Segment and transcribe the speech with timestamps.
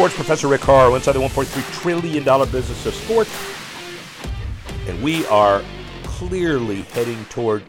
[0.00, 3.30] Sports Professor Rick Horrow inside the $1.3 trillion business of sports.
[4.88, 5.62] And we are
[6.04, 7.64] clearly heading toward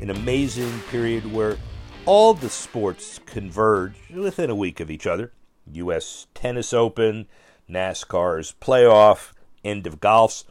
[0.00, 1.56] an amazing period where
[2.04, 5.30] all the sports converge within a week of each other.
[5.74, 6.26] U.S.
[6.34, 7.28] Tennis Open,
[7.70, 9.30] NASCAR's playoff,
[9.62, 10.44] end of golf's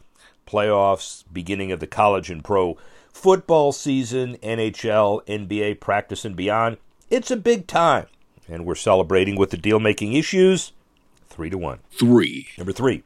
[0.46, 2.78] playoffs, beginning of the college and pro
[3.12, 6.78] football season, NHL, NBA practice, and beyond.
[7.10, 8.06] It's a big time.
[8.48, 10.72] And we're celebrating with the deal making issues
[11.36, 11.78] three to one.
[11.90, 12.48] Three.
[12.56, 13.02] Number three,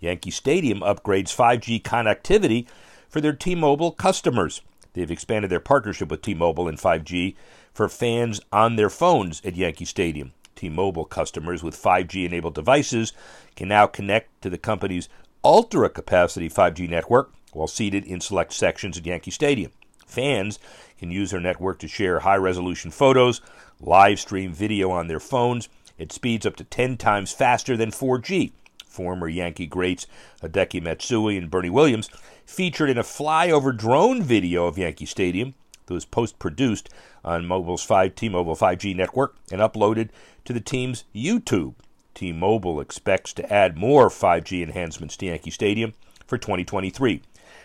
[0.00, 2.66] Yankee Stadium upgrades 5G connectivity
[3.08, 4.62] for their T Mobile customers.
[4.94, 7.36] They've expanded their partnership with T Mobile and 5G
[7.72, 10.32] for fans on their phones at Yankee Stadium.
[10.56, 13.12] T Mobile customers with 5G enabled devices
[13.54, 15.08] can now connect to the company's
[15.44, 19.70] ultra capacity 5G network while seated in select sections at Yankee Stadium.
[20.04, 20.58] Fans
[20.98, 23.40] can use their network to share high resolution photos,
[23.80, 25.68] live stream video on their phones.
[26.02, 28.50] It speeds up to 10 times faster than 4G.
[28.88, 30.08] Former Yankee greats
[30.42, 32.10] Hideki Matsui and Bernie Williams
[32.44, 35.54] featured in a flyover drone video of Yankee Stadium
[35.86, 36.88] that was post produced
[37.24, 40.08] on Mobile's 5 T-Mobile 5G network and uploaded
[40.44, 41.74] to the team's YouTube.
[42.14, 45.94] T-Mobile expects to add more 5G enhancements to Yankee Stadium
[46.26, 47.22] for 2023.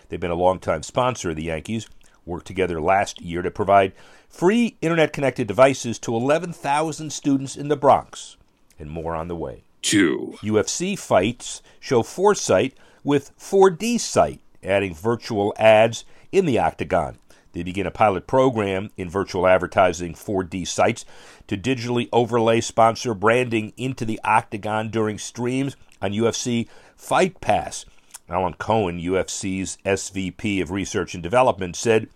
[0.09, 1.89] They've been a longtime sponsor of the Yankees,
[2.27, 3.93] worked together last year to provide
[4.29, 8.37] free internet connected devices to 11,000 students in the Bronx,
[8.77, 9.63] and more on the way.
[9.81, 10.35] Two.
[10.41, 17.17] UFC fights show Foresight with 4D Sight, adding virtual ads in the octagon.
[17.53, 21.05] They begin a pilot program in virtual advertising 4D Sight's
[21.47, 27.85] to digitally overlay sponsor branding into the octagon during streams on UFC Fight Pass.
[28.29, 32.09] Alan Cohen, UFC's SVP of Research and Development, said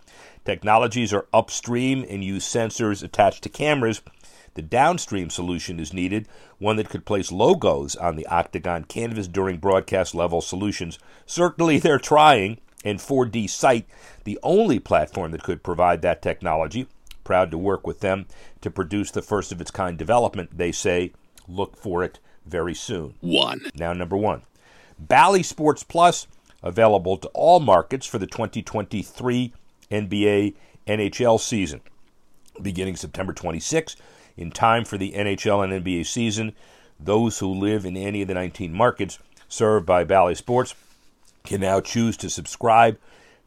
[0.44, 4.02] technologies are upstream and use sensors attached to cameras.
[4.54, 6.28] The downstream solution is needed,
[6.58, 10.98] one that could place logos on the octagon canvas during broadcast level solutions.
[11.24, 13.86] Certainly, they're trying, and 4D Sight,
[14.24, 16.86] the only platform that could provide that technology.
[17.24, 18.26] Proud to work with them
[18.60, 21.12] to produce the first of its kind development, they say.
[21.48, 23.14] Look for it very soon.
[23.20, 23.70] One.
[23.74, 24.42] Now, number one.
[24.98, 26.26] Bally Sports Plus,
[26.62, 29.52] available to all markets for the 2023
[29.90, 30.54] NBA
[30.86, 31.80] NHL season.
[32.60, 33.96] Beginning September 26,
[34.36, 36.54] in time for the NHL and NBA season,
[36.98, 40.74] those who live in any of the 19 markets served by Bally Sports
[41.44, 42.98] can now choose to subscribe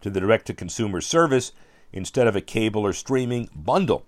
[0.02, 1.52] to the direct to consumer service
[1.94, 4.06] instead of a cable or streaming bundle.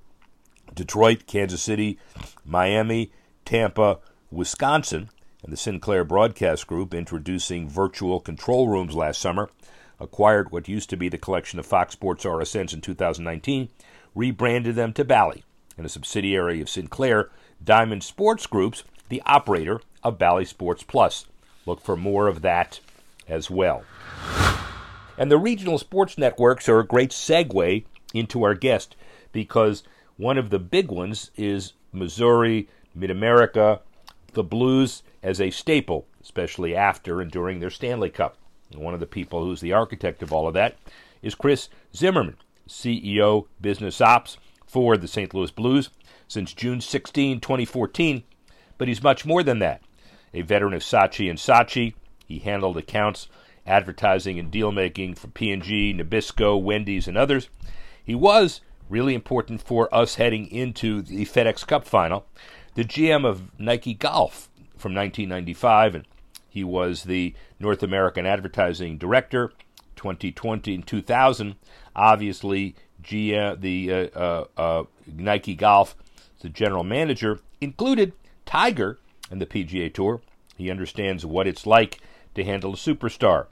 [0.74, 1.98] Detroit, Kansas City,
[2.46, 3.12] Miami,
[3.46, 4.00] Tampa,
[4.30, 5.10] Wisconsin,
[5.44, 9.50] and the Sinclair Broadcast Group, introducing virtual control rooms last summer,
[10.00, 13.70] acquired what used to be the collection of Fox Sports RSNs in 2019,
[14.16, 15.44] rebranded them to Bally,
[15.78, 17.30] and a subsidiary of Sinclair,
[17.64, 21.26] Diamond Sports Groups, the operator of Bally Sports Plus.
[21.66, 22.80] Look for more of that
[23.28, 23.84] as well.
[25.18, 27.84] And the regional sports networks are a great segue
[28.14, 28.96] into our guest
[29.32, 29.84] because
[30.18, 33.82] one of the big ones is Missouri, Mid America,
[34.34, 38.38] the Blues as a staple, especially after and during their Stanley Cup.
[38.72, 40.76] And one of the people who's the architect of all of that
[41.22, 45.34] is Chris Zimmerman, CEO Business Ops for the St.
[45.34, 45.90] Louis Blues
[46.28, 48.24] since June 16, 2014.
[48.78, 49.82] But he's much more than that.
[50.34, 51.94] A veteran of Saatchi and Saatchi,
[52.26, 53.28] he handled accounts,
[53.66, 57.50] advertising, and deal making for P&G, Nabisco, Wendy's, and others.
[58.04, 62.26] He was really important for us heading into the FedEx Cup final.
[62.78, 66.06] The GM of Nike Golf from 1995, and
[66.48, 69.52] he was the North American Advertising Director
[69.96, 71.56] 2020 and 2000.
[71.96, 75.96] Obviously, GM, the uh, uh, uh, Nike Golf,
[76.42, 78.14] the general manager, included
[78.46, 79.00] Tiger
[79.32, 80.22] and the PGA Tour.
[80.56, 81.98] He understands what it's like
[82.36, 83.48] to handle a superstar.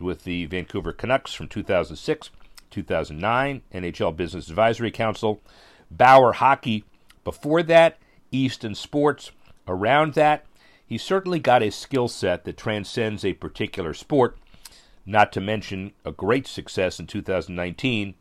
[0.00, 2.30] With the Vancouver Canucks from 2006,
[2.70, 5.42] 2009, NHL Business Advisory Council,
[5.90, 6.84] Bauer Hockey.
[7.24, 7.98] Before that,
[8.34, 9.30] Easton Sports.
[9.66, 10.44] Around that,
[10.86, 14.36] he certainly got a skill set that transcends a particular sport,
[15.06, 18.14] not to mention a great success in 2019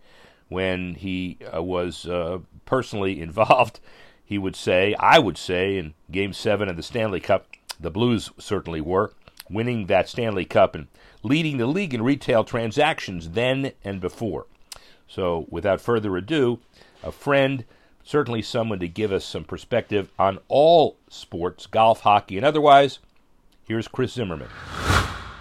[0.49, 3.79] when he uh, was uh, personally involved,
[4.23, 7.47] he would say, I would say, in Game 7 of the Stanley Cup
[7.79, 9.13] The Blues certainly were,
[9.49, 10.87] winning that Stanley Cup and
[11.23, 14.45] leading the league in retail transactions then and before.
[15.07, 16.59] So, without further ado,
[17.03, 17.65] a friend,
[18.03, 22.99] certainly someone to give us some perspective on all sports, golf, hockey, and otherwise.
[23.65, 24.49] Here's Chris Zimmerman.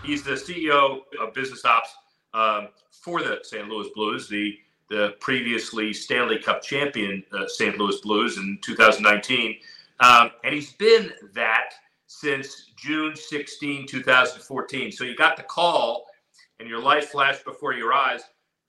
[0.05, 1.95] He's the CEO of Business Ops
[2.35, 3.69] um, for the St.
[3.69, 7.79] Louis Blues, the the previously Stanley Cup champion uh, St.
[7.79, 9.57] Louis Blues in 2019,
[10.01, 11.71] um, and he's been that
[12.09, 14.93] since June 16, 2014.
[14.93, 16.07] So you got the call,
[16.61, 18.21] and your life flashed before your eyes.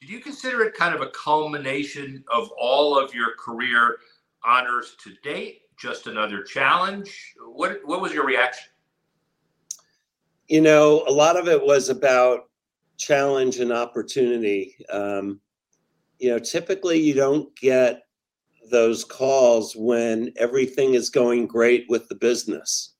[0.04, 4.00] Did you consider it kind of a culmination of all of your career
[4.44, 5.62] honors to date?
[5.80, 7.34] Just another challenge?
[7.54, 8.66] What What was your reaction?
[10.50, 12.50] You know, a lot of it was about
[12.98, 14.76] challenge and opportunity.
[14.90, 15.40] Um,
[16.20, 18.04] you know, typically you don't get
[18.70, 22.96] those calls when everything is going great with the business.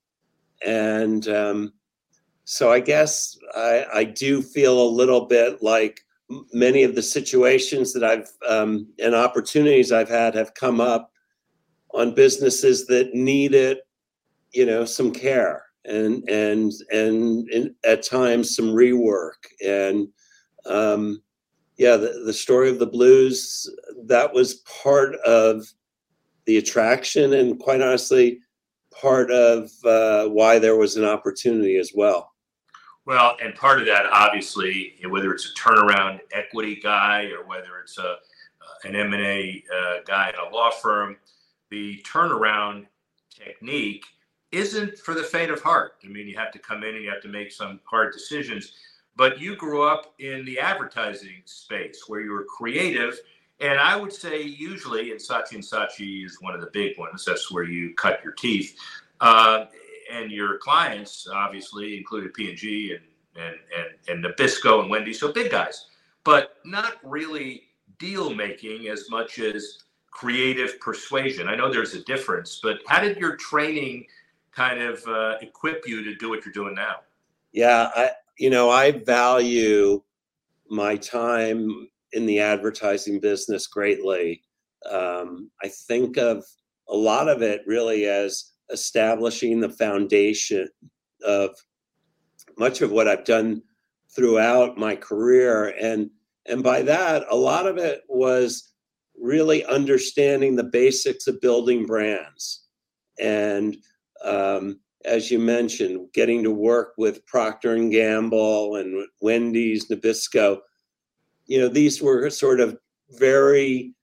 [0.66, 1.74] And um,
[2.46, 6.00] so I guess I, I, do feel a little bit like
[6.54, 11.12] many of the situations that I've um, and opportunities I've had have come up
[11.94, 13.78] on businesses that needed,
[14.52, 20.08] you know, some care and and and, at times some rework and
[20.66, 21.22] um,
[21.78, 23.70] yeah, the, the story of the blues
[24.06, 25.66] that was part of
[26.46, 28.40] the attraction and quite honestly
[28.94, 32.33] part of uh, why there was an opportunity as well.
[33.06, 37.98] Well, and part of that, obviously, whether it's a turnaround equity guy or whether it's
[37.98, 38.18] a
[38.64, 41.18] uh, an M and A uh, guy at a law firm,
[41.70, 42.86] the turnaround
[43.30, 44.06] technique
[44.54, 45.96] isn't for the faint of heart.
[46.06, 48.74] I mean, you have to come in and you have to make some hard decisions.
[49.16, 53.20] But you grew up in the advertising space where you were creative.
[53.60, 57.26] And I would say usually, and Saatchi and Saatchi is one of the big ones.
[57.26, 58.78] That's where you cut your teeth.
[59.20, 59.66] Uh,
[60.12, 65.52] and your clients obviously included P&G and, and, and, and Nabisco and Wendy, so big
[65.52, 65.88] guys,
[66.24, 67.64] but not really
[68.00, 69.80] deal making as much as
[70.12, 71.48] creative persuasion.
[71.48, 74.06] I know there's a difference, but how did your training–
[74.56, 76.98] kind of uh, equip you to do what you're doing now?
[77.52, 80.02] Yeah, I you know I value
[80.70, 84.44] my time in the advertising business greatly.
[84.90, 86.46] Um, I think of
[86.90, 90.68] a lot of it really as establishing the foundation
[91.26, 91.52] of
[92.58, 93.62] much of what I've done
[94.14, 95.74] throughout my career.
[95.80, 96.10] And
[96.46, 98.74] and by that a lot of it was
[99.20, 102.66] really understanding the basics of building brands.
[103.20, 103.78] And
[104.24, 110.60] um, as you mentioned, getting to work with Procter and Gamble and Wendy's, Nabisco,
[111.46, 112.78] you know, these were sort of
[113.12, 113.94] very,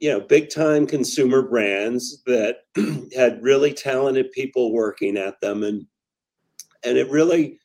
[0.00, 2.64] you know, big time consumer brands that
[3.14, 5.86] had really talented people working at them, and
[6.82, 7.58] and it really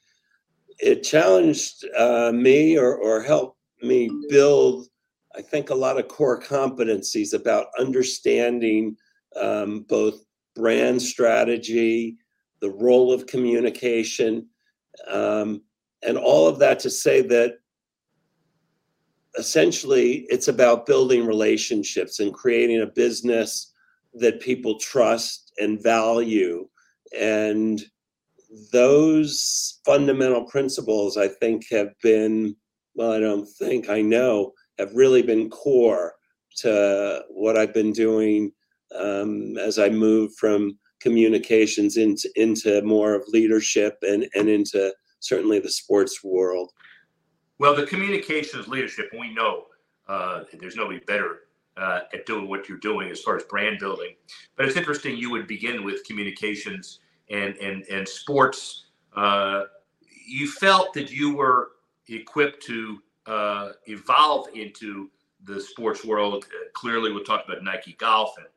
[0.79, 4.87] it challenged uh, me or or helped me build,
[5.35, 8.97] I think, a lot of core competencies about understanding
[9.39, 12.17] um, both brand strategy,
[12.59, 14.47] the role of communication,
[15.07, 15.61] um,
[16.03, 17.59] and all of that to say that
[19.37, 23.73] essentially it's about building relationships and creating a business
[24.13, 26.67] that people trust and value.
[27.19, 27.81] And
[28.71, 32.55] those fundamental principles, I think, have been,
[32.95, 36.13] well, I don't think, I know, have really been core
[36.57, 38.51] to what I've been doing
[38.97, 45.59] um, as I move from communications into into more of leadership and and into certainly
[45.59, 46.71] the sports world.
[47.57, 49.65] Well, the communications leadership, we know
[50.07, 51.41] uh, there's nobody better
[51.77, 54.15] uh, at doing what you're doing as far as brand building.
[54.55, 58.85] But it's interesting you would begin with communications and and and sports.
[59.15, 59.63] Uh,
[60.27, 61.71] you felt that you were
[62.07, 65.09] equipped to uh, evolve into
[65.43, 66.45] the sports world.
[66.45, 68.47] Uh, clearly, we talked about Nike Golf and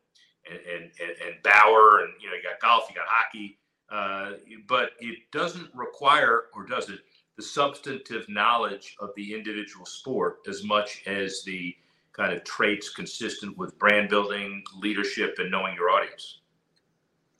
[0.50, 3.58] and, and, and Bauer, and you know, you got golf, you got hockey,
[3.90, 4.32] uh,
[4.66, 7.00] but it doesn't require, or does it,
[7.38, 11.74] the substantive knowledge of the individual sport as much as the
[12.12, 16.40] kind of traits consistent with brand building, leadership, and knowing your audience.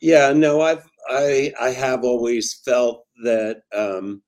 [0.00, 4.22] Yeah, no, I've I I have always felt that um,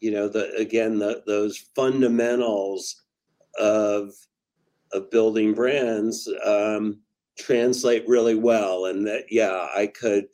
[0.00, 3.04] you know the again the those fundamentals
[3.58, 4.12] of
[4.92, 7.00] of building brands um,
[7.38, 10.26] translate really well and that yeah i could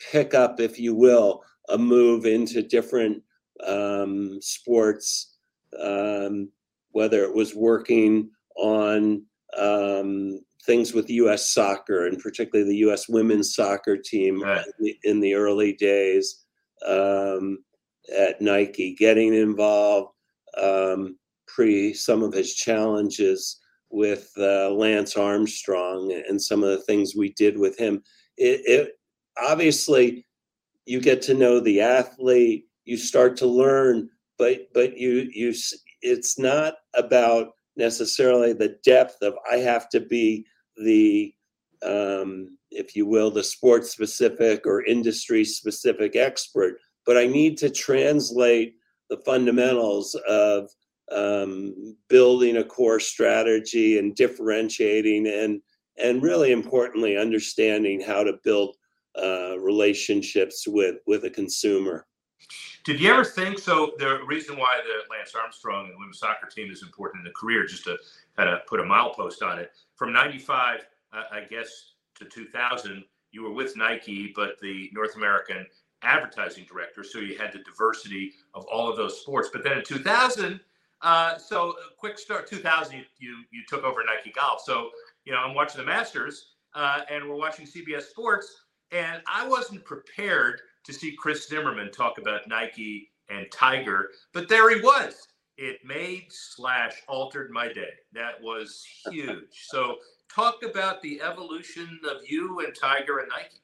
[0.00, 3.22] pick up if you will a move into different
[3.66, 5.36] um, sports
[5.80, 6.50] um,
[6.92, 9.22] whether it was working on
[9.56, 14.64] um, things with us soccer and particularly the us women's soccer team right.
[14.66, 16.44] in, the, in, the, early days
[16.86, 17.58] um,
[18.16, 20.12] at Nike, getting involved
[20.60, 23.60] um, pre some of his challenges
[23.90, 28.02] with uh, Lance Armstrong and some of the things we did with him.
[28.36, 28.92] It, it
[29.42, 30.26] obviously
[30.84, 35.54] you get to know the athlete, you start to learn, but but you you
[36.00, 40.46] it's not about necessarily the depth of I have to be
[40.82, 41.34] the
[41.82, 47.70] um, if you will, the sports specific or industry specific expert, but I need to
[47.70, 48.74] translate
[49.10, 50.70] the fundamentals of
[51.12, 55.60] um, building a core strategy and differentiating and
[55.98, 58.76] and really importantly understanding how to build
[59.20, 62.06] uh, relationships with with a consumer.
[62.88, 63.92] Did you ever think so?
[63.98, 67.34] The reason why the Lance Armstrong and the women's soccer team is important in the
[67.38, 67.98] career, just to
[68.34, 73.42] kind of put a milepost on it, from '95, uh, I guess, to 2000, you
[73.42, 75.66] were with Nike, but the North American
[76.00, 79.50] advertising director, so you had the diversity of all of those sports.
[79.52, 80.58] But then in 2000,
[81.02, 84.62] uh, so quick start, 2000, you, you, took over Nike Golf.
[84.64, 84.88] So
[85.26, 89.84] you know, I'm watching the Masters, uh, and we're watching CBS Sports, and I wasn't
[89.84, 95.28] prepared to see Chris Zimmerman talk about Nike and Tiger, but there he was.
[95.58, 97.90] It made slash altered my day.
[98.14, 99.44] That was huge.
[99.68, 99.96] So
[100.34, 103.60] talk about the evolution of you and Tiger and Nike.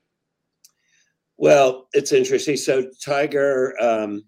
[1.38, 2.58] Well, it's interesting.
[2.58, 4.24] So Tiger, um,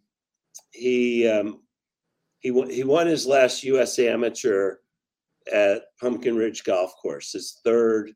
[0.70, 1.60] he um,
[2.38, 3.98] he won, he won his last U.S.
[3.98, 4.76] Amateur
[5.52, 8.12] at Pumpkin Ridge Golf Course, his third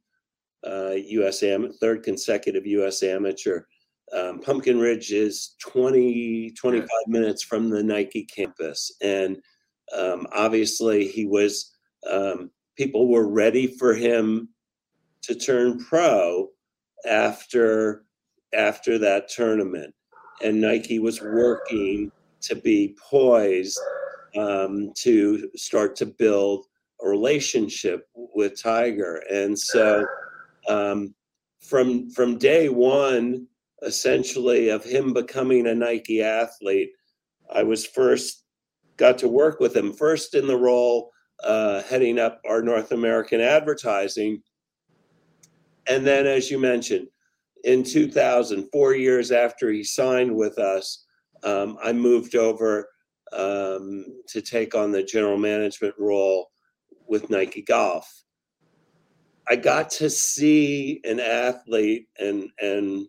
[0.66, 1.42] uh, U.S.
[1.42, 3.02] Am- third consecutive U.S.
[3.02, 3.64] Amateur.
[4.17, 8.93] Um, Pumpkin Ridge is 20, 25 minutes from the Nike campus.
[9.02, 9.38] And
[9.97, 11.73] um, obviously, he was,
[12.11, 14.49] um, people were ready for him
[15.23, 16.49] to turn pro
[17.09, 18.05] after
[18.52, 19.95] after that tournament.
[20.43, 22.11] And nike was working
[22.43, 23.79] to be poised
[24.37, 26.67] um, to start to build
[27.02, 29.23] a relationship with tiger.
[29.31, 30.05] And so
[30.69, 31.14] um,
[31.61, 33.47] from from day one
[33.82, 36.92] essentially of him becoming a Nike athlete.
[37.52, 38.44] I was first
[38.96, 41.10] got to work with him first in the role
[41.42, 44.42] uh, heading up our North American advertising,
[45.87, 47.08] and then as you mentioned,
[47.64, 51.04] in 2000, four years after he signed with us,
[51.42, 52.88] um, I moved over
[53.32, 56.50] um, to take on the general management role
[57.06, 58.22] with Nike Golf.
[59.49, 63.06] I got to see an athlete and and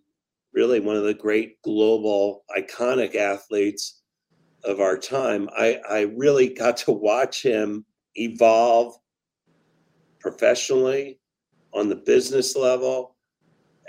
[0.53, 4.01] really one of the great global iconic athletes
[4.63, 5.49] of our time.
[5.57, 8.95] I, I really got to watch him evolve
[10.19, 11.19] professionally
[11.73, 13.15] on the business level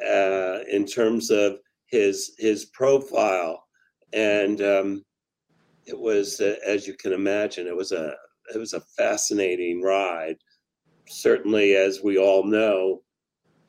[0.05, 3.67] uh, in terms of his his profile
[4.13, 5.05] and um,
[5.87, 8.15] it was uh, as you can imagine it was a
[8.55, 10.37] it was a fascinating ride
[11.07, 13.03] certainly as we all know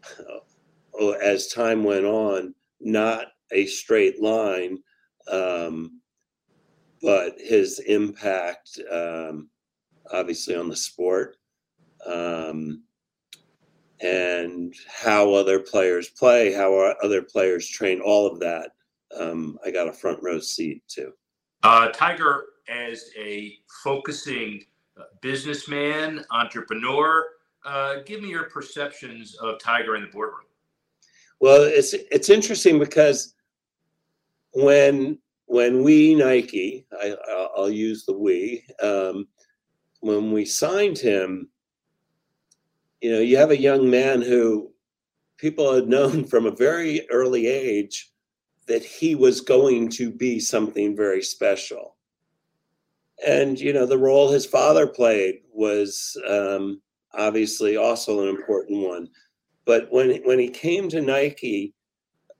[1.21, 4.79] as time went on not a straight line,
[5.31, 6.01] um,
[7.01, 9.49] but his impact, um,
[10.11, 11.37] obviously, on the sport
[12.05, 12.83] um,
[14.01, 16.73] and how other players play, how
[17.03, 18.71] other players train, all of that.
[19.17, 21.13] Um, I got a front row seat too.
[21.61, 24.63] Uh, Tiger, as a focusing
[24.97, 27.25] uh, businessman, entrepreneur,
[27.65, 30.45] uh, give me your perceptions of Tiger in the boardroom.
[31.43, 33.33] Well, it's it's interesting because
[34.53, 37.17] when when we Nike, I,
[37.57, 39.27] will use the we, um,
[39.99, 41.49] when we signed him,
[43.01, 44.71] you know, you have a young man who
[45.37, 48.13] people had known from a very early age
[48.67, 51.97] that he was going to be something very special.
[53.27, 56.81] And you know, the role his father played was um,
[57.13, 59.09] obviously also an important one.
[59.65, 61.73] But when when he came to Nike,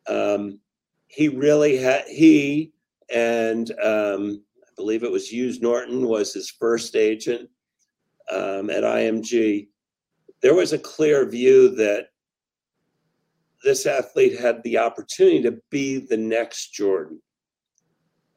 [0.07, 0.59] um,
[1.07, 2.71] he really had he
[3.13, 7.49] and um, I believe it was Hughes Norton was his first agent
[8.31, 9.67] um, at IMG.
[10.41, 12.07] There was a clear view that
[13.63, 17.21] this athlete had the opportunity to be the next Jordan,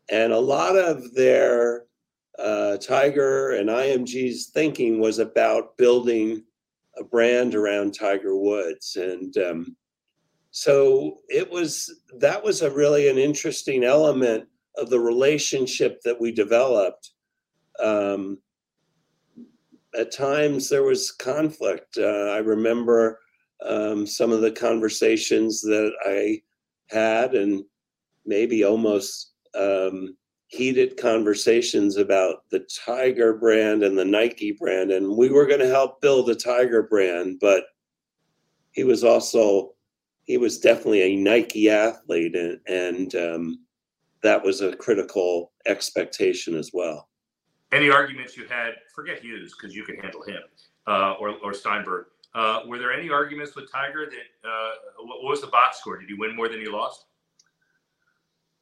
[0.09, 1.87] and a lot of their
[2.39, 6.45] uh, Tiger and IMG's thinking was about building
[6.99, 9.77] a brand around Tiger Woods, and um,
[10.51, 16.33] so it was that was a really an interesting element of the relationship that we
[16.33, 17.11] developed.
[17.83, 18.39] Um,
[19.99, 21.99] at times there was conflict.
[21.99, 23.21] Uh, I remember
[23.65, 26.43] um, some of the conversations that I
[26.89, 27.65] had, and
[28.25, 30.17] maybe almost um,
[30.49, 35.69] heated conversations about the Tiger brand and the Nike brand, and we were going to
[35.69, 37.65] help build a Tiger brand, but
[38.73, 39.73] he was also
[40.25, 43.65] he was definitely a Nike athlete, and, and um,
[44.23, 47.09] that was a critical expectation as well.
[47.73, 48.75] Any arguments you had?
[48.95, 50.43] Forget Hughes because you can handle him,
[50.87, 52.07] uh, or or Steinberg.
[52.35, 55.99] Uh, were there any arguments with Tiger that uh, what was the box score?
[55.99, 57.07] Did you win more than you lost?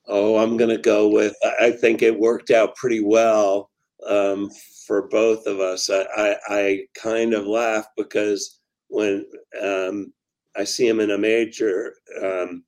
[0.06, 1.34] Oh, I'm going to go with.
[1.60, 3.70] I think it worked out pretty well
[4.06, 4.50] um,
[4.86, 5.88] for both of us.
[5.88, 9.24] I, I, I, kind of laugh because when
[9.62, 10.12] um,
[10.56, 12.64] I see him in a major, um,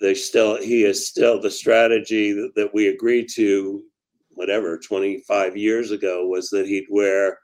[0.00, 3.82] they still he is still the strategy that, that we agreed to,
[4.30, 7.38] whatever 25 years ago, was that he'd wear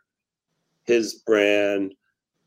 [0.85, 1.95] his brand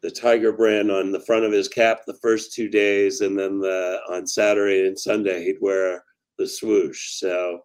[0.03, 3.60] the Tiger brand on the front of his cap the first two days, and then
[3.60, 6.03] the on Saturday and Sunday he'd wear
[6.43, 7.12] the swoosh.
[7.12, 7.63] So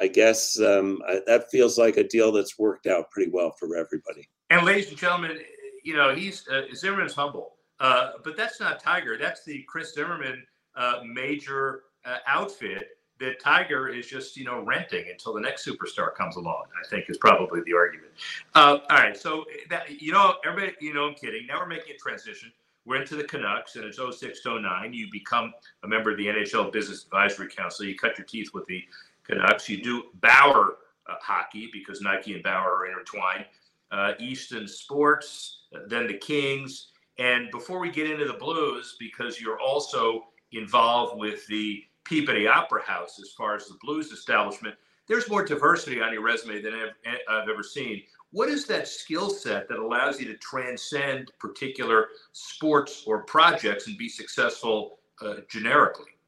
[0.00, 3.76] I guess um, I, that feels like a deal that's worked out pretty well for
[3.76, 4.28] everybody.
[4.50, 5.38] And ladies and gentlemen,
[5.84, 9.16] you know he's uh, Zimmerman's humble, uh, but that's not Tiger.
[9.18, 10.44] That's the Chris Zimmerman
[10.74, 16.14] uh, major uh, outfit that Tiger is just you know renting until the next superstar
[16.14, 16.64] comes along.
[16.82, 18.12] I think is probably the argument.
[18.54, 21.46] Uh, all right, so that you know everybody, you know I'm kidding.
[21.46, 22.52] Now we're making a transition
[22.86, 24.92] we're into the Canucks, and it's 06 09.
[24.92, 25.52] You become
[25.82, 27.84] a member of the NHL Business Advisory Council.
[27.84, 28.84] You cut your teeth with the
[29.24, 29.68] Canucks.
[29.68, 30.76] You do Bauer
[31.08, 33.44] uh, hockey because Nike and Bauer are intertwined.
[33.90, 36.88] Uh, Easton Sports, uh, then the Kings.
[37.18, 42.82] And before we get into the Blues, because you're also involved with the Peabody Opera
[42.82, 44.76] House as far as the blues establishment,
[45.08, 48.02] there's more diversity on your resume than I've, I've ever seen.
[48.36, 53.96] What is that skill set that allows you to transcend particular sports or projects and
[53.96, 56.18] be successful uh, generically?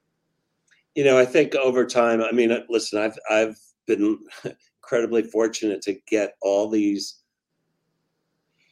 [0.95, 4.21] You know, I think over time, I mean, listen, I've I've been
[4.83, 7.25] incredibly fortunate to get all these,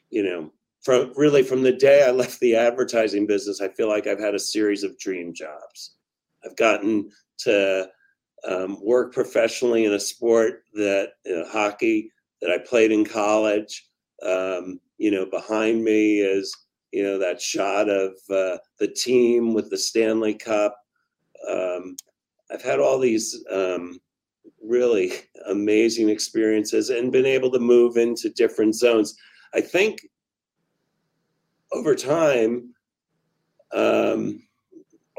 [0.09, 0.51] you know,
[0.83, 4.35] from really from the day I left the advertising business, I feel like I've had
[4.35, 5.97] a series of dream jobs.
[6.43, 7.11] I've gotten
[7.41, 7.91] to
[8.49, 13.87] um, work professionally in a sport that you know, hockey that I played in college.
[14.23, 16.55] Um, you know, behind me is
[16.93, 20.77] you know that shot of uh, the team with the Stanley Cup.
[21.49, 21.97] Um,
[22.51, 24.01] I've had all these um,
[24.63, 25.13] really
[25.47, 29.17] amazing experiences and been able to move into different zones.
[29.55, 30.07] I think
[31.73, 32.75] over time,
[33.73, 34.43] um,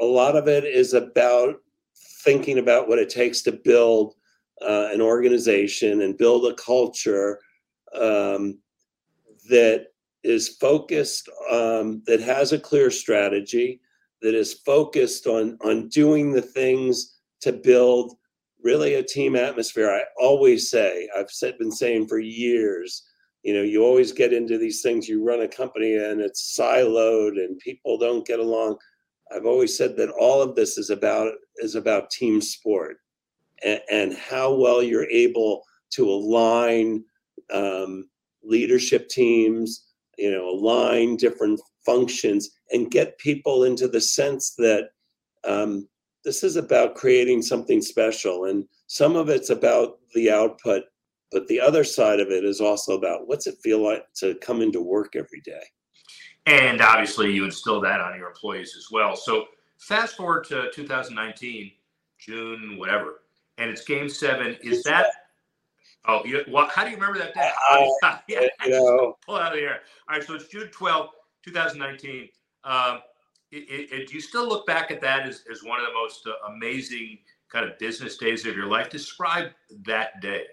[0.00, 1.56] a lot of it is about
[2.24, 4.14] thinking about what it takes to build
[4.62, 7.40] uh, an organization and build a culture
[7.94, 8.58] um,
[9.48, 9.86] that
[10.24, 13.80] is focused, um, that has a clear strategy,
[14.20, 18.16] that is focused on on doing the things to build
[18.62, 19.90] really a team atmosphere.
[19.90, 23.04] I always say, I've said, been saying for years,
[23.42, 25.08] you know, you always get into these things.
[25.08, 28.76] You run a company and it's siloed and people don't get along.
[29.34, 32.98] I've always said that all of this is about is about team sport
[33.64, 37.04] and, how well you're able to align
[37.52, 38.08] um,
[38.42, 44.90] leadership teams, you know, align different functions and get people into the sense that
[45.44, 45.88] um,
[46.24, 48.46] this is about creating something special.
[48.46, 50.84] And some of it's about the output,
[51.32, 54.60] but the other side of it is also about what's it feel like to come
[54.60, 55.62] into work every day.
[56.46, 59.14] And obviously, you instill that on your employees as well.
[59.16, 59.46] So,
[59.78, 61.72] fast forward to 2019,
[62.18, 63.20] June, whatever
[63.58, 64.56] and it's Game Seven.
[64.62, 65.06] Is that?
[66.06, 67.50] Oh, you, well, how do you remember that day?
[67.70, 69.18] Uh, yeah, you know.
[69.26, 69.80] pull out of the air.
[70.08, 71.10] All right, so it's June 12,
[71.44, 72.28] 2019.
[72.64, 73.00] Um,
[73.50, 76.26] it, it, do you still look back at that as, as one of the most
[76.26, 77.18] uh, amazing
[77.50, 78.88] kind of business days of your life?
[78.90, 79.50] Describe
[79.84, 80.44] that day.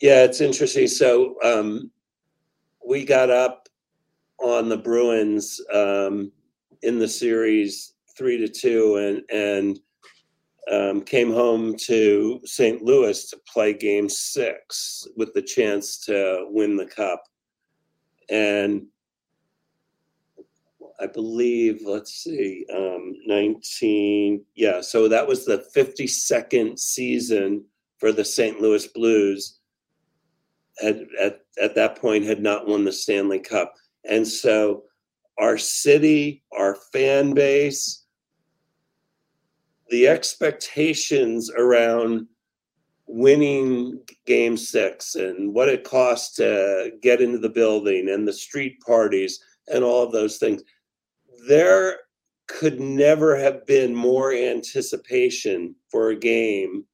[0.00, 0.86] Yeah, it's interesting.
[0.86, 1.90] So um,
[2.86, 3.68] we got up
[4.38, 6.32] on the Bruins um,
[6.82, 9.80] in the series three to two, and and
[10.70, 12.82] um, came home to St.
[12.82, 17.24] Louis to play game six with the chance to win the cup.
[18.30, 18.86] And
[21.00, 27.64] I believe, let's see, um, 19, yeah, so that was the 52nd season
[27.98, 28.60] for the St.
[28.60, 29.58] Louis Blues.
[30.82, 33.74] At, at, at that point, had not won the Stanley Cup.
[34.08, 34.84] And so
[35.38, 38.01] our city, our fan base,
[39.92, 42.26] the expectations around
[43.06, 48.80] winning game six and what it costs to get into the building and the street
[48.80, 49.38] parties
[49.70, 50.62] and all of those things
[51.46, 51.98] they're
[52.46, 56.84] could never have been more anticipation for a game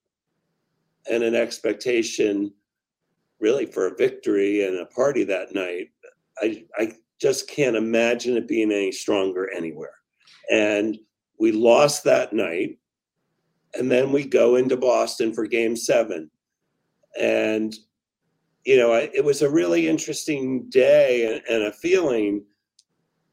[1.08, 2.52] and an expectation
[3.38, 5.90] really for a victory and a party that night.
[6.42, 9.94] I, I just can't imagine it being any stronger anywhere.
[10.50, 10.98] And
[11.38, 12.77] we lost that night.
[13.74, 16.30] And then we go into Boston for game seven.
[17.18, 17.74] And,
[18.64, 22.44] you know, it was a really interesting day and a feeling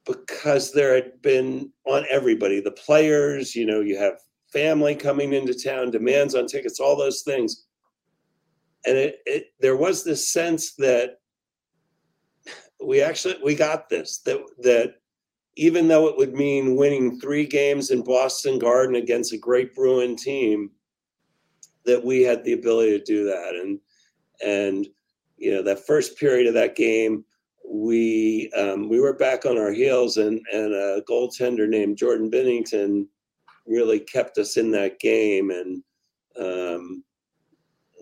[0.05, 4.19] because there had been on everybody the players, you know, you have
[4.51, 7.65] family coming into town, demands on tickets, all those things.
[8.85, 11.17] And it, it there was this sense that
[12.83, 14.95] we actually we got this that that
[15.55, 20.15] even though it would mean winning three games in Boston Garden against a great Bruin
[20.15, 20.71] team,
[21.85, 23.55] that we had the ability to do that.
[23.55, 23.79] And
[24.43, 24.87] and
[25.37, 27.23] you know that first period of that game,
[27.67, 33.07] we um, we were back on our heels, and and a goaltender named Jordan Binnington
[33.65, 35.83] really kept us in that game, and
[36.39, 37.03] um,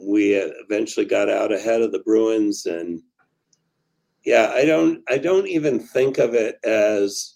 [0.02, 2.66] we eventually got out ahead of the Bruins.
[2.66, 3.02] And
[4.26, 7.36] yeah, I don't I don't even think of it as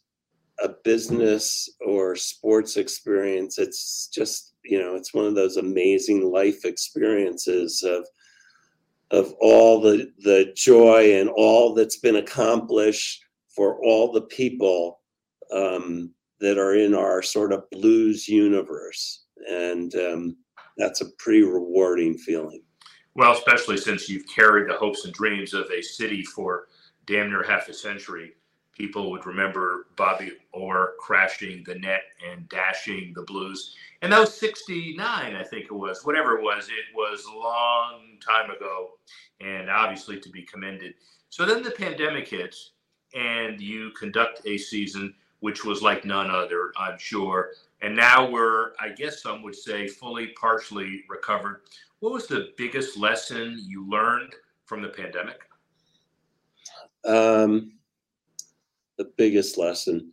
[0.63, 3.58] a business or sports experience.
[3.58, 8.08] It's just you know it's one of those amazing life experiences of
[9.12, 13.24] of all the the joy and all that's been accomplished
[13.56, 15.02] for all the people
[15.54, 20.38] um, that are in our sort of blues universe, and um,
[20.78, 22.62] that's a pretty rewarding feeling.
[23.15, 26.67] Well, especially since you've carried the hopes and dreams of a city for
[27.08, 28.34] damn near half a century
[28.78, 33.76] people would remember Bobby Orr crashing the net and dashing the Blues.
[34.02, 35.02] And that was 69,
[35.36, 36.68] I think it was, whatever it was.
[36.68, 38.92] It was a long time ago
[39.42, 40.94] and obviously to be commended.
[41.30, 42.72] So then the pandemic hits
[43.16, 47.52] and you conduct a season which was like none other, I'm sure.
[47.82, 51.62] And now we're, I guess some would say, fully, partially recovered.
[52.00, 54.34] What was the biggest lesson you learned
[54.66, 55.42] from the pandemic?
[57.06, 57.77] Um,
[58.97, 60.12] the biggest lesson.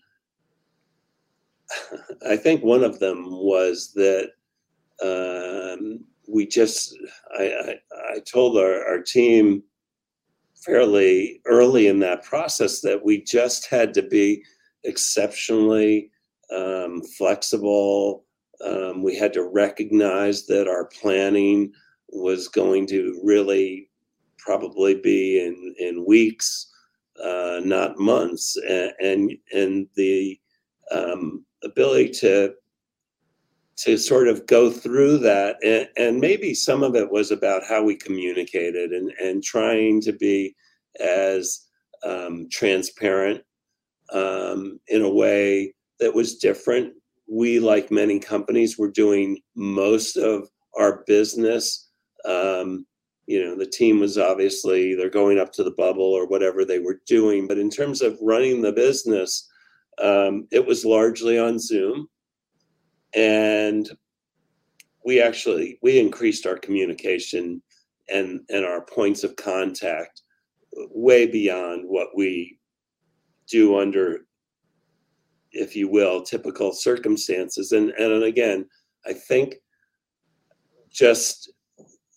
[2.28, 4.30] I think one of them was that
[5.02, 6.96] um, we just,
[7.38, 7.74] I, I,
[8.14, 9.62] I told our, our team
[10.64, 14.42] fairly early in that process that we just had to be
[14.84, 16.10] exceptionally
[16.54, 18.24] um, flexible.
[18.64, 21.72] Um, we had to recognize that our planning
[22.10, 23.90] was going to really
[24.38, 26.70] probably be in, in weeks
[27.22, 28.56] uh, not months,
[29.00, 30.38] and and, the
[30.90, 32.54] um, ability to
[33.76, 37.82] to sort of go through that, and, and maybe some of it was about how
[37.82, 40.54] we communicated and and trying to be
[41.00, 41.66] as
[42.04, 43.42] um, transparent
[44.12, 46.92] um, in a way that was different.
[47.26, 50.48] We, like many companies, were doing most of
[50.78, 51.88] our business
[52.24, 52.86] um,
[53.26, 56.78] you know the team was obviously they're going up to the bubble or whatever they
[56.78, 57.46] were doing.
[57.46, 59.48] But in terms of running the business
[60.02, 62.08] um, it was largely on zoom.
[63.14, 63.88] And
[65.04, 67.62] we actually we increased our communication
[68.08, 70.22] and and our points of contact
[70.90, 72.58] way beyond what we
[73.46, 74.26] do under
[75.52, 77.72] if you will typical circumstances.
[77.72, 78.66] And and again
[79.06, 79.56] i think
[80.90, 81.52] just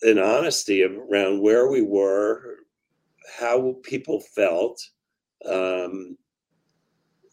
[0.02, 2.58] an honesty around where we were,
[3.40, 4.82] how people felt,
[5.46, 6.18] um,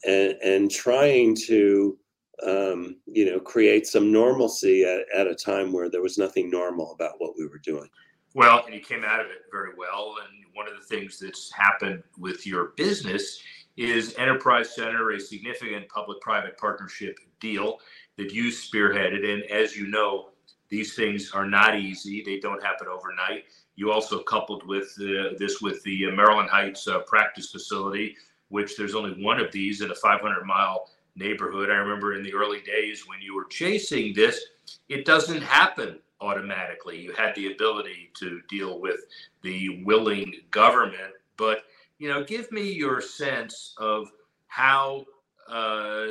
[0.05, 1.99] and, and trying to
[2.47, 6.93] um, you know create some normalcy at, at a time where there was nothing normal
[6.93, 7.89] about what we were doing.
[8.35, 10.17] Well, and you came out of it very well.
[10.21, 13.41] And one of the things that's happened with your business
[13.77, 17.79] is Enterprise Center, a significant public-private partnership deal
[18.17, 19.25] that you spearheaded.
[19.25, 20.31] And as you know,
[20.75, 22.21] these things are not easy.
[22.27, 23.45] They don't happen overnight.
[23.77, 28.17] You also coupled with uh, this with the Maryland Heights uh, practice facility,
[28.49, 31.71] which there's only one of these in a 500 mile neighborhood.
[31.71, 34.41] I remember in the early days when you were chasing this,
[34.89, 36.99] it doesn't happen automatically.
[36.99, 38.99] You had the ability to deal with
[39.43, 41.63] the willing government, but
[41.99, 44.11] you know, give me your sense of
[44.49, 45.05] how
[45.49, 46.07] uh,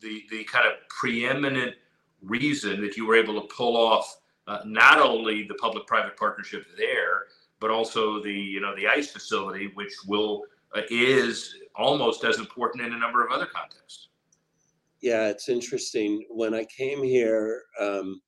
[0.00, 1.76] the the kind of preeminent
[2.22, 7.24] reason that you were able to pull off uh, not only the public-private partnership there,
[7.60, 10.42] but also the you know the ice facility, which will
[10.74, 14.08] uh, is almost as important in a number of other contexts.
[15.00, 16.24] Yeah, it's interesting.
[16.28, 18.20] When I came here, um,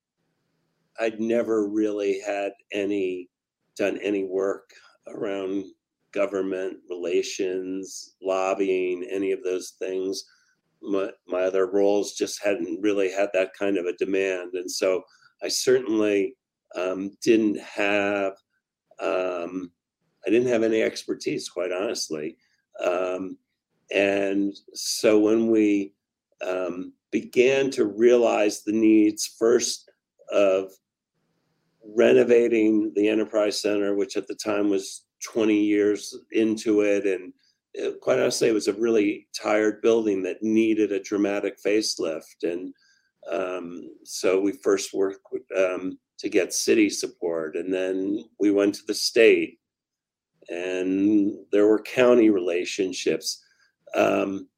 [1.00, 3.28] I'd never really had any
[3.76, 4.70] done any work
[5.08, 5.64] around
[6.12, 10.24] government relations, lobbying, any of those things
[10.82, 14.54] my, my other roles just hadn't really had that kind of a demand.
[14.54, 15.02] And so
[15.42, 16.34] I certainly
[16.76, 18.34] um, didn't have
[19.00, 19.70] um,
[20.26, 22.36] I didn't have any expertise, quite honestly.
[22.84, 23.36] Um,
[23.92, 25.94] and so when we
[26.46, 29.90] um, began to realize the needs first
[30.30, 30.70] of
[31.84, 37.32] renovating the Enterprise Center, which at the time was 20 years into it, and
[37.74, 42.42] it, quite honestly, it was a really tired building that needed a dramatic facelift.
[42.42, 42.74] And
[43.30, 48.74] um, so we first worked with, um, to get city support, and then we went
[48.76, 49.58] to the state,
[50.48, 53.42] and there were county relationships.
[53.94, 54.48] Um,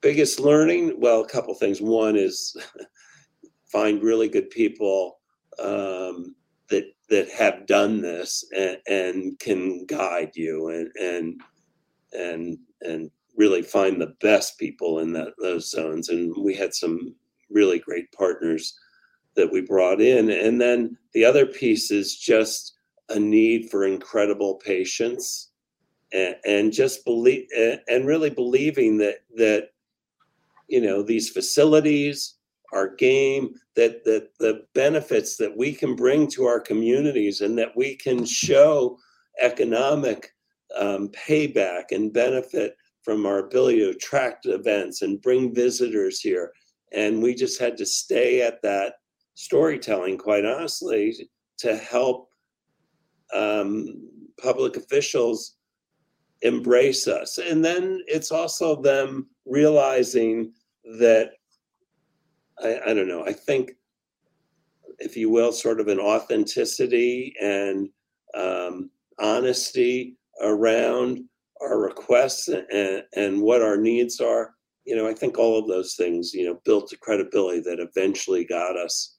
[0.00, 1.80] biggest learning, well, a couple things.
[1.80, 2.56] One is
[3.72, 5.18] find really good people
[5.58, 6.34] um,
[6.68, 11.40] that that have done this and, and can guide you and and
[12.16, 16.08] and and really find the best people in that those zones.
[16.08, 17.14] And we had some
[17.50, 18.78] really great partners
[19.36, 20.30] that we brought in.
[20.30, 22.74] And then the other piece is just
[23.10, 25.50] a need for incredible patience
[26.12, 27.46] and, and just believe
[27.88, 29.70] and really believing that that
[30.68, 32.34] you know these facilities
[32.72, 37.76] our game that that the benefits that we can bring to our communities and that
[37.76, 38.98] we can show
[39.40, 40.34] economic
[40.78, 46.52] um, payback and benefit from our ability to attract events and bring visitors here
[46.92, 48.94] and we just had to stay at that
[49.34, 51.14] storytelling quite honestly
[51.58, 52.30] to help
[53.34, 54.08] um,
[54.42, 55.56] public officials
[56.42, 60.52] embrace us and then it's also them realizing
[60.98, 61.32] that
[62.62, 63.24] I, I don't know.
[63.24, 63.72] I think,
[64.98, 67.88] if you will, sort of an authenticity and
[68.34, 71.20] um, honesty around
[71.60, 74.54] our requests and, and what our needs are.
[74.84, 78.44] You know, I think all of those things, you know, built the credibility that eventually
[78.44, 79.16] got us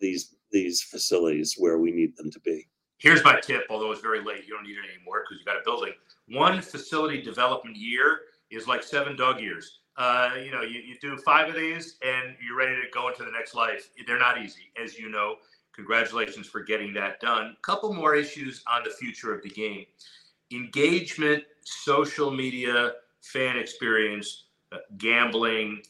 [0.00, 2.66] these these facilities where we need them to be.
[2.98, 5.56] Here's my tip, although it's very late, you don't need it anymore because you got
[5.56, 5.92] a building.
[6.28, 9.80] One facility development year is like seven dog years.
[9.96, 13.24] Uh, you know, you, you do five of these and you're ready to go into
[13.24, 13.90] the next life.
[14.06, 15.36] They're not easy, as you know.
[15.74, 17.56] Congratulations for getting that done.
[17.62, 19.86] Couple more issues on the future of the game
[20.52, 25.82] engagement, social media, fan experience, uh, gambling,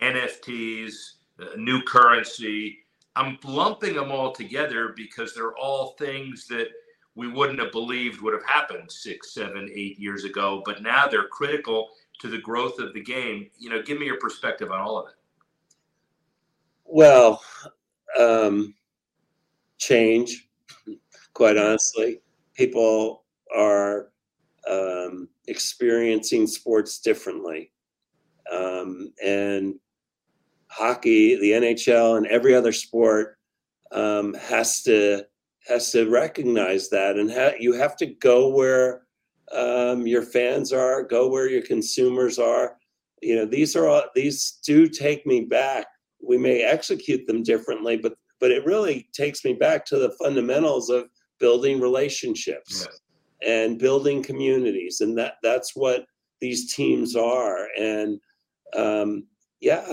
[0.00, 0.94] NFTs,
[1.40, 2.78] uh, new currency.
[3.16, 6.68] I'm lumping them all together because they're all things that
[7.14, 11.28] we wouldn't have believed would have happened six, seven, eight years ago, but now they're
[11.28, 13.50] critical to the growth of the game.
[13.58, 15.14] You know, give me your perspective on all of it.
[16.84, 17.40] Well,
[18.18, 18.74] um,
[19.78, 20.48] change,
[21.32, 22.20] quite honestly.
[22.54, 23.23] People
[23.54, 24.10] are
[24.68, 27.72] um, experiencing sports differently.
[28.50, 29.76] Um, and
[30.68, 33.38] hockey, the NHL, and every other sport
[33.92, 35.24] um, has to
[35.66, 39.06] has to recognize that, and ha- you have to go where
[39.52, 42.76] um, your fans are, go where your consumers are.
[43.22, 45.86] You know, these are all these do take me back.
[46.22, 50.90] We may execute them differently, but but it really takes me back to the fundamentals
[50.90, 51.08] of
[51.40, 52.96] building relationships yeah.
[53.46, 56.06] And building communities, and that that's what
[56.40, 57.68] these teams are.
[57.78, 58.20] And
[58.74, 59.26] um,
[59.60, 59.84] yeah,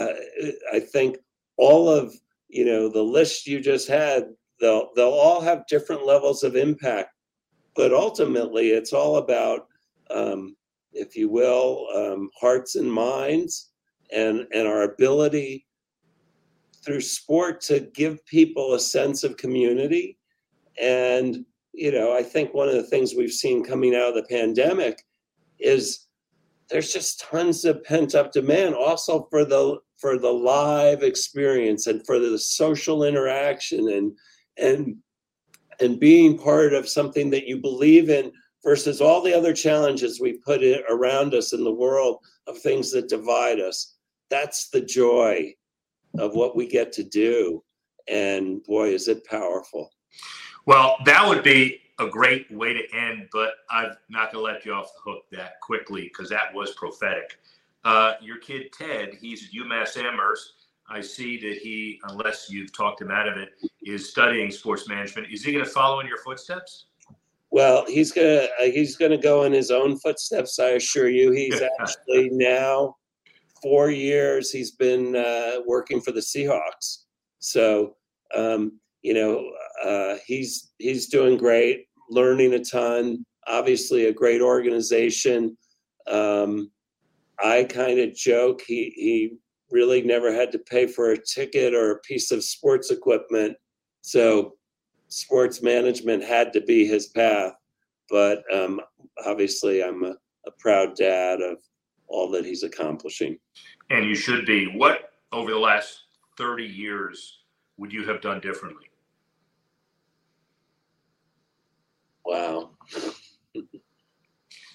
[0.73, 1.17] I think
[1.57, 2.13] all of
[2.47, 7.11] you know the list you just had, they'll they'll all have different levels of impact
[7.75, 9.67] but ultimately it's all about
[10.09, 10.55] um,
[10.93, 13.71] if you will um, hearts and minds
[14.13, 15.65] and and our ability
[16.83, 20.17] through sport to give people a sense of community
[20.81, 24.23] and you know i think one of the things we've seen coming out of the
[24.23, 25.03] pandemic
[25.59, 26.07] is
[26.69, 32.05] there's just tons of pent up demand also for the for the live experience and
[32.05, 34.17] for the social interaction and
[34.57, 34.95] and
[35.79, 38.31] and being part of something that you believe in
[38.63, 42.91] versus all the other challenges we put it around us in the world of things
[42.91, 43.95] that divide us.
[44.29, 45.53] That's the joy
[46.17, 47.63] of what we get to do.
[48.07, 49.91] And boy, is it powerful.
[50.65, 54.65] Well, that would be a great way to end, but I'm not going to let
[54.65, 57.37] you off the hook that quickly because that was prophetic.
[57.83, 60.53] Uh, your kid, Ted, he's at UMass Amherst.
[60.89, 65.27] I see that he, unless you've talked him out of it, is studying sports management.
[65.31, 66.85] Is he going to follow in your footsteps?
[67.51, 70.57] Well, he's gonna uh, he's gonna go in his own footsteps.
[70.57, 71.31] I assure you.
[71.31, 72.95] He's actually now
[73.61, 74.51] four years.
[74.51, 76.99] He's been uh, working for the Seahawks.
[77.39, 77.97] So
[78.35, 79.49] um, you know
[79.83, 83.25] uh, he's he's doing great, learning a ton.
[83.47, 85.57] Obviously, a great organization.
[86.07, 86.71] Um,
[87.43, 89.37] I kind of joke he he
[89.71, 93.55] really never had to pay for a ticket or a piece of sports equipment,
[94.01, 94.53] so
[95.07, 97.53] sports management had to be his path.
[98.09, 98.81] But um,
[99.25, 101.57] obviously, I'm a, a proud dad of
[102.07, 103.37] all that he's accomplishing.
[103.89, 104.65] And you should be.
[104.65, 106.03] What over the last
[106.37, 107.39] 30 years
[107.77, 108.90] would you have done differently?
[112.25, 112.71] Wow.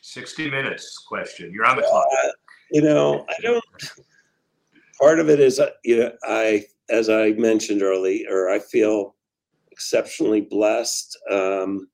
[0.03, 1.53] 60 minutes question.
[1.53, 2.07] You're on the clock.
[2.25, 2.31] Uh,
[2.71, 3.65] you know, I don't.
[5.01, 9.15] Part of it is, uh, you know, I, as I mentioned earlier, I feel
[9.71, 11.19] exceptionally blessed.
[11.31, 11.89] Um,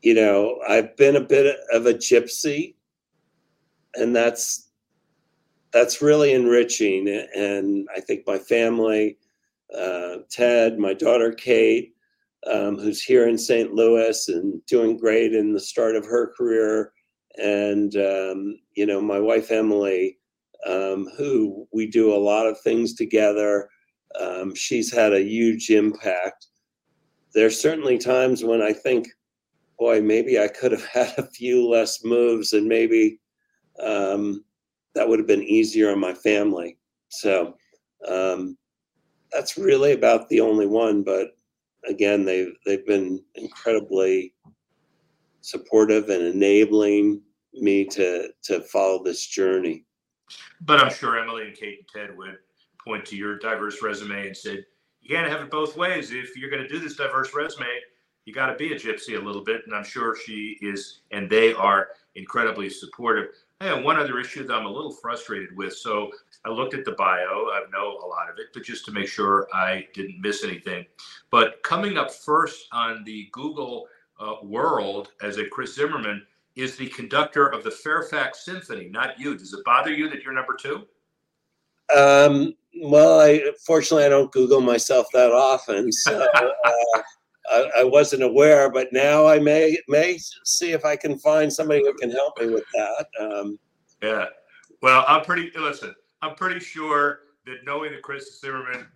[0.00, 2.74] you know, I've been a bit of a gypsy,
[3.94, 4.70] and that's
[5.72, 7.08] that's really enriching.
[7.34, 9.18] And I think my family,
[9.76, 11.91] uh, Ted, my daughter Kate,
[12.50, 13.72] um, who's here in St.
[13.72, 16.92] Louis and doing great in the start of her career,
[17.38, 20.18] and um, you know my wife Emily,
[20.66, 23.68] um, who we do a lot of things together.
[24.18, 26.46] Um, she's had a huge impact.
[27.34, 29.08] There's certainly times when I think,
[29.78, 33.20] boy, maybe I could have had a few less moves, and maybe
[33.80, 34.44] um,
[34.94, 36.76] that would have been easier on my family.
[37.08, 37.56] So
[38.08, 38.56] um,
[39.30, 41.02] that's really about the only one.
[41.02, 41.30] But
[41.88, 44.34] again, they've they've been incredibly
[45.40, 47.20] supportive and enabling
[47.54, 49.84] me to to follow this journey.
[50.60, 52.38] But I'm sure Emily and Kate and Ted would
[52.84, 54.64] point to your diverse resume and said,
[55.00, 56.12] "You can't have it both ways.
[56.12, 57.66] If you're going to do this diverse resume,
[58.24, 61.28] you got to be a gypsy a little bit." And I'm sure she is, and
[61.28, 63.28] they are incredibly supportive.
[63.60, 65.74] I have one other issue that I'm a little frustrated with.
[65.76, 66.10] So
[66.44, 67.48] I looked at the bio.
[67.52, 70.86] I know a lot of it, but just to make sure I didn't miss anything.
[71.30, 73.86] But coming up first on the Google
[74.18, 76.26] uh, world as a Chris Zimmerman
[76.56, 79.36] is the conductor of the Fairfax Symphony, not you.
[79.36, 80.86] Does it bother you that you're number two?
[81.96, 86.50] Um, well, I fortunately I don't Google myself that often, so uh,
[87.50, 91.80] I, I, wasn't aware, but now I may may see if I can find somebody
[91.80, 93.06] who can help me with that.
[93.20, 93.58] Um,
[94.02, 94.26] yeah.
[94.80, 95.50] Well, I'm pretty.
[95.56, 98.86] Listen, I'm pretty sure that knowing that Chris Zimmerman,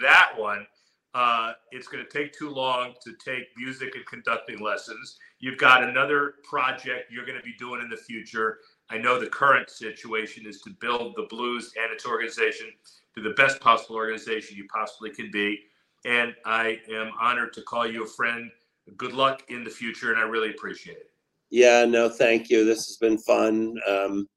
[0.00, 0.66] that one,
[1.14, 5.18] uh, it's going to take too long to take music and conducting lessons.
[5.40, 8.58] You've got another project you're going to be doing in the future.
[8.90, 12.68] I know the current situation is to build the Blues and its organization
[13.16, 15.58] to the best possible organization you possibly can be
[16.06, 18.50] and I am honored to call you a friend.
[18.96, 21.10] Good luck in the future, and I really appreciate it.
[21.50, 22.64] Yeah, no, thank you.
[22.64, 23.76] This has been fun.
[23.88, 24.28] Um,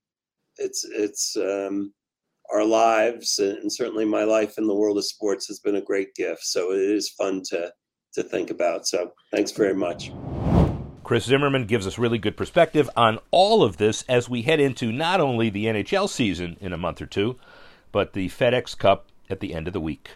[0.57, 1.93] it's it's um,
[2.53, 6.13] our lives, and certainly my life in the world of sports has been a great
[6.15, 6.43] gift.
[6.43, 7.71] So it is fun to
[8.13, 8.87] to think about.
[8.87, 10.11] So thanks very much.
[11.03, 14.91] Chris Zimmerman gives us really good perspective on all of this as we head into
[14.91, 17.37] not only the NHL season in a month or two,
[17.91, 20.09] but the FedEx Cup at the end of the week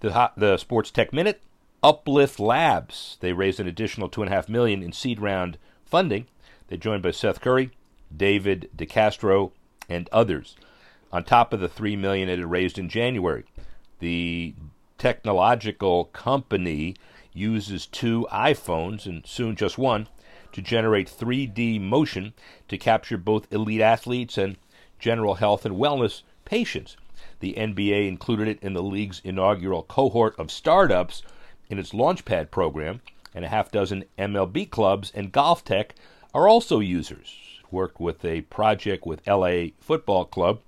[0.00, 1.40] the the Sports Tech Minute,
[1.82, 3.16] Uplift Labs.
[3.20, 6.26] They raised an additional two and a half million in seed round funding.
[6.68, 7.70] They're joined by Seth Curry,
[8.14, 9.52] David DeCastro,
[9.88, 10.56] and others.
[11.10, 13.44] On top of the three million it had raised in January,
[13.98, 14.54] the
[14.98, 16.96] technological company
[17.32, 20.08] uses two iPhones and soon just one
[20.52, 22.34] to generate 3D motion
[22.68, 24.56] to capture both elite athletes and
[24.98, 26.96] general health and wellness patients.
[27.40, 31.22] The NBA included it in the league's inaugural cohort of startups
[31.70, 33.00] in its Launchpad program,
[33.34, 35.90] and a half dozen MLB clubs and GOLFTEC
[36.34, 37.34] are also users.
[37.70, 40.60] Worked with a project with LA Football Club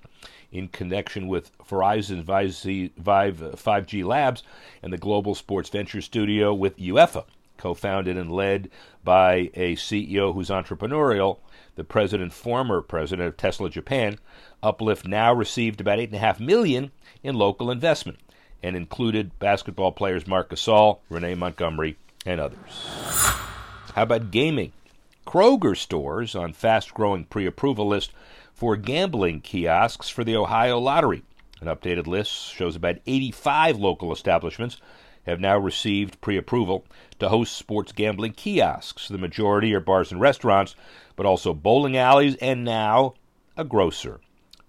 [0.52, 4.42] in connection with Verizon Vive 5G uh, Labs
[4.82, 7.24] and the Global Sports Venture Studio with UEFA,
[7.56, 8.70] co founded and led
[9.04, 11.38] by a CEO who's entrepreneurial,
[11.76, 14.18] the president, former president of Tesla Japan,
[14.62, 16.90] Uplift now received about eight and a half million
[17.22, 18.18] in local investment
[18.62, 22.58] and included basketball players Marc Gasol, Renee Montgomery, and others.
[23.94, 24.72] How about gaming?
[25.30, 28.10] Kroger stores on fast-growing pre-approval list
[28.52, 31.22] for gambling kiosks for the Ohio Lottery.
[31.60, 34.78] An updated list shows about 85 local establishments
[35.26, 36.84] have now received pre-approval
[37.20, 39.06] to host sports gambling kiosks.
[39.06, 40.74] The majority are bars and restaurants,
[41.14, 43.14] but also bowling alleys and now
[43.56, 44.18] a grocer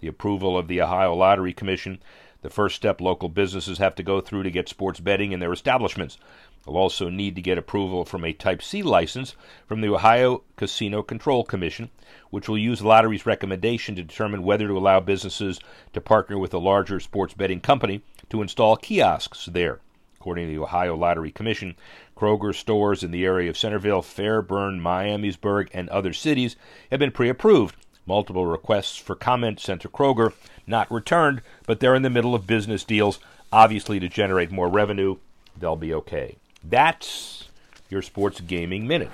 [0.02, 2.02] the approval of the Ohio Lottery Commission,
[2.42, 5.52] the first step local businesses have to go through to get sports betting in their
[5.52, 6.18] establishments.
[6.64, 9.34] They'll also need to get approval from a Type C license
[9.66, 11.90] from the Ohio Casino Control Commission,
[12.30, 15.60] which will use the lottery's recommendation to determine whether to allow businesses
[15.92, 19.80] to partner with a larger sports betting company to install kiosks there.
[20.20, 21.74] According to the Ohio Lottery Commission,
[22.16, 26.54] Kroger stores in the area of Centerville, Fairborn, Miamisburg, and other cities
[26.90, 30.32] have been pre approved Multiple requests for comment sent to Kroger,
[30.66, 33.20] not returned, but they're in the middle of business deals,
[33.52, 35.18] obviously to generate more revenue.
[35.56, 36.36] They'll be okay.
[36.64, 37.48] That's
[37.90, 39.10] your Sports Gaming Minute.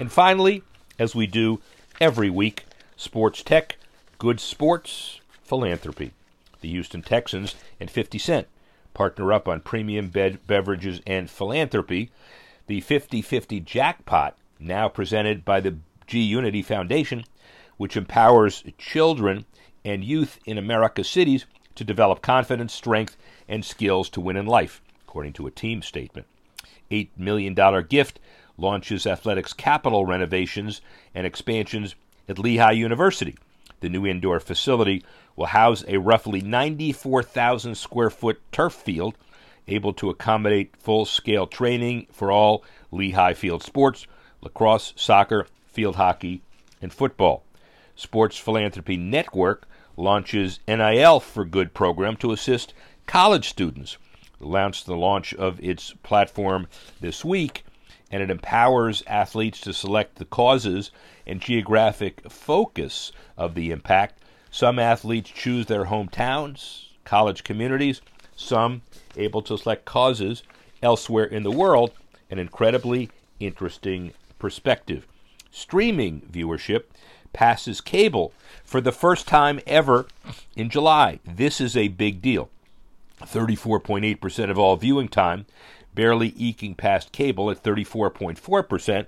[0.00, 0.62] And finally,
[0.98, 1.60] as we do
[2.00, 2.64] every week,
[2.96, 3.76] Sports Tech,
[4.18, 6.12] Good Sports, Philanthropy.
[6.60, 8.48] The Houston Texans and 50 Cent
[8.94, 12.10] partner up on premium beverages and philanthropy.
[12.66, 15.76] The 50 50 jackpot, now presented by the
[16.06, 17.24] G Unity Foundation,
[17.76, 19.44] which empowers children
[19.84, 23.16] and youth in America's cities to develop confidence, strength,
[23.48, 24.82] and skills to win in life,
[25.18, 26.28] according to a team statement.
[26.92, 27.52] $8 million
[27.88, 28.20] gift
[28.56, 30.80] launches athletics capital renovations
[31.12, 31.96] and expansions
[32.28, 33.36] at Lehigh University.
[33.80, 35.04] The new indoor facility
[35.34, 39.16] will house a roughly 94,000 square foot turf field
[39.66, 42.62] able to accommodate full scale training for all
[42.92, 44.06] Lehigh field sports
[44.40, 46.42] lacrosse, soccer, field hockey,
[46.80, 47.42] and football.
[47.96, 49.66] Sports Philanthropy Network
[49.96, 52.72] launches NIL for Good program to assist
[53.06, 53.98] college students.
[54.40, 56.68] Announced the launch of its platform
[57.00, 57.64] this week,
[58.10, 60.90] and it empowers athletes to select the causes
[61.26, 64.22] and geographic focus of the impact.
[64.50, 68.00] Some athletes choose their hometowns, college communities,
[68.36, 68.82] some
[69.16, 70.42] able to select causes
[70.82, 71.92] elsewhere in the world,
[72.30, 73.10] an incredibly
[73.40, 75.06] interesting perspective.
[75.50, 76.84] Streaming viewership
[77.32, 78.32] passes cable
[78.64, 80.06] for the first time ever
[80.56, 81.18] in July.
[81.24, 82.48] This is a big deal.
[83.22, 85.46] 34.8% of all viewing time,
[85.94, 89.06] barely eking past cable at 34.4%.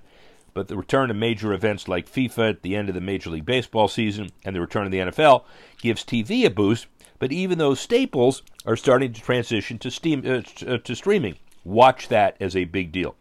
[0.53, 3.47] But the return of major events like FIFA at the end of the Major League
[3.47, 5.45] Baseball season and the return of the NFL
[5.81, 6.87] gives TV a boost.
[7.21, 11.37] But even those staples are starting to transition to, steam, uh, to streaming.
[11.65, 13.15] Watch that as a big deal.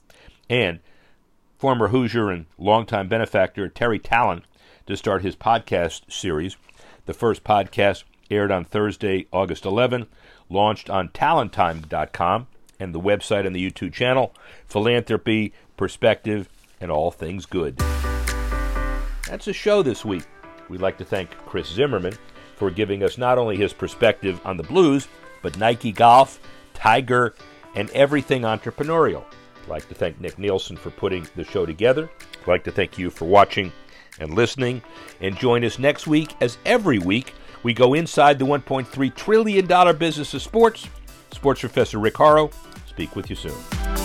[0.49, 0.79] And
[1.57, 4.43] former Hoosier and longtime benefactor Terry Tallon
[4.87, 6.55] to start his podcast series.
[7.05, 10.07] The first podcast aired on Thursday, August 11,
[10.50, 12.47] launched on talentime.com
[12.80, 14.34] and the website and the YouTube channel,
[14.68, 16.50] Philanthropy, Perspective,
[16.82, 17.78] and All Things Good.
[19.28, 20.24] That's a show this week.
[20.70, 22.14] We'd like to thank Chris Zimmerman
[22.56, 25.08] for giving us not only his perspective on the blues,
[25.41, 26.39] but Nike Golf,
[26.74, 27.36] Tiger,
[27.76, 29.24] and everything entrepreneurial.
[29.64, 32.10] I'd like to thank Nick Nielsen for putting the show together.
[32.41, 33.72] I'd like to thank you for watching
[34.20, 34.82] and listening.
[35.22, 37.34] And join us next week, as every week,
[37.64, 40.88] we go inside the $1.3 trillion business of sports.
[41.32, 42.49] Sports professor Rick Horrow.
[42.88, 43.99] Speak with you soon.